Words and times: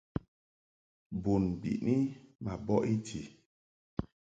Bun 1.21 1.43
biʼni 1.61 1.95
ma 2.43 2.53
bɔʼ 2.65 2.81
i 2.93 2.95
ti. 3.07 3.19